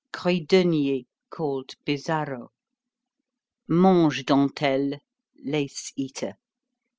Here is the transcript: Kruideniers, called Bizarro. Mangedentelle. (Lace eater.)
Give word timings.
Kruideniers, 0.11 1.05
called 1.29 1.75
Bizarro. 1.85 2.47
Mangedentelle. 3.69 4.97
(Lace 5.43 5.93
eater.) 5.95 6.33